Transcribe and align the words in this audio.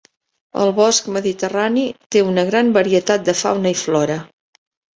El 0.61 0.71
bosc 0.79 1.09
mediterrani 1.17 1.83
té 2.17 2.25
una 2.31 2.47
gran 2.49 2.73
varietat 2.81 3.31
de 3.31 3.39
fauna 3.45 3.77
i 3.77 3.81
flora. 3.87 4.21